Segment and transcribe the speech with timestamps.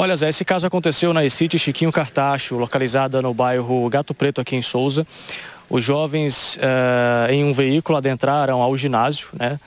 [0.00, 4.54] Olha, Zé, esse caso aconteceu na E-City Chiquinho Cartacho, localizada no bairro Gato Preto, aqui
[4.54, 5.04] em Souza.
[5.68, 9.58] Os jovens eh, em um veículo adentraram ao ginásio, né?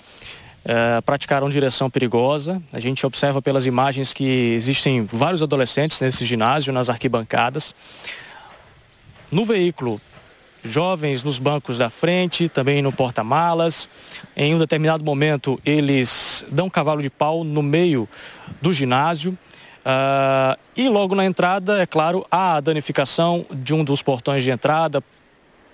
[0.63, 2.63] Eh, praticaram direção perigosa.
[2.71, 7.75] A gente observa pelas imagens que existem vários adolescentes nesse ginásio, nas arquibancadas.
[9.29, 9.99] No veículo,
[10.63, 13.89] jovens nos bancos da frente, também no porta-malas.
[14.33, 18.07] Em um determinado momento, eles dão um cavalo de pau no meio
[18.61, 19.37] do ginásio.
[19.85, 24.51] Uh, e logo na entrada, é claro, há a danificação de um dos portões de
[24.51, 25.03] entrada,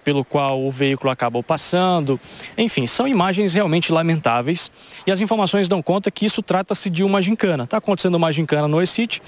[0.07, 2.17] pelo qual o veículo acabou passando.
[2.57, 4.71] Enfim, são imagens realmente lamentáveis
[5.05, 7.65] e as informações dão conta que isso trata-se de uma gincana.
[7.65, 9.21] Está acontecendo uma gincana no E-City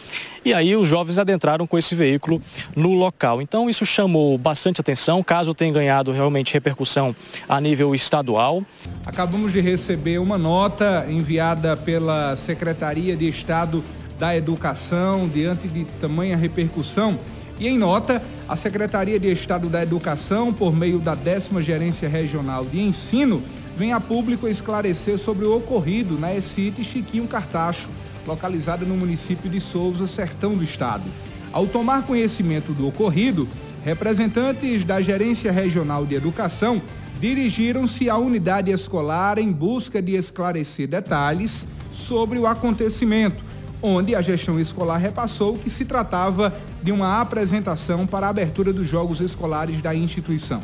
[0.46, 2.42] e aí os jovens adentraram com esse veículo
[2.78, 3.42] no local.
[3.42, 7.14] Então isso chamou bastante atenção, caso tenha ganhado realmente repercussão
[7.50, 8.64] a nível estadual.
[9.06, 13.84] Acabamos de receber uma nota enviada pela Secretaria de Estado
[14.20, 17.18] da Educação diante de tamanha repercussão.
[17.58, 22.66] E em nota, a Secretaria de Estado da Educação, por meio da décima Gerência Regional
[22.66, 23.42] de Ensino,
[23.78, 27.90] vem a público esclarecer sobre o ocorrido na ECIT Chiquinho Cartacho,
[28.28, 31.06] localizada no município de Souza, sertão do estado.
[31.52, 33.48] Ao tomar conhecimento do ocorrido,
[33.84, 36.82] representantes da Gerência Regional de Educação
[37.20, 43.49] dirigiram-se à unidade escolar em busca de esclarecer detalhes sobre o acontecimento
[43.82, 48.88] onde a gestão escolar repassou que se tratava de uma apresentação para a abertura dos
[48.88, 50.62] jogos escolares da instituição.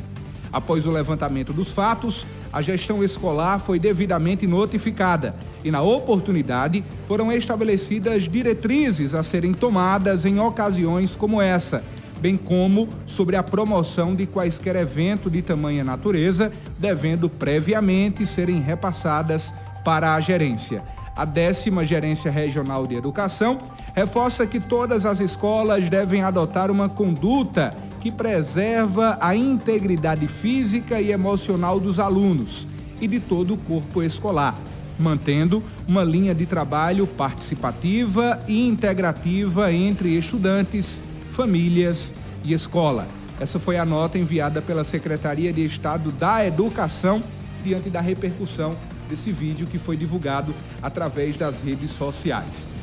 [0.52, 7.32] Após o levantamento dos fatos, a gestão escolar foi devidamente notificada e, na oportunidade, foram
[7.32, 11.84] estabelecidas diretrizes a serem tomadas em ocasiões como essa,
[12.22, 19.54] bem como sobre a promoção de quaisquer eventos de tamanha natureza, devendo previamente serem repassadas
[19.84, 20.84] para a gerência.
[21.16, 23.60] A décima Gerência Regional de Educação
[23.96, 31.12] reforça que todas as escolas devem adotar uma conduta que preserva a integridade física e
[31.12, 32.68] emocional dos alunos
[33.00, 34.56] e de todo o corpo escolar,
[35.00, 41.02] mantendo uma linha de trabalho participativa e integrativa entre estudantes,
[41.32, 43.08] famílias e escola.
[43.40, 47.24] Essa foi a nota enviada pela Secretaria de Estado da Educação
[47.64, 52.68] diante da repercussão desse vídeo que foi divulgado através das redes sociais.